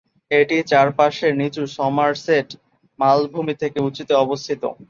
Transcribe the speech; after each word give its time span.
এটি 0.31 0.57
চারপাশের 0.71 1.31
নিচু 1.39 1.63
সমারসেট 1.77 2.47
মালভূমি 2.99 3.53
থেকে 3.61 3.79
উঁচুতে 3.87 4.13
অবস্থিত। 4.23 4.61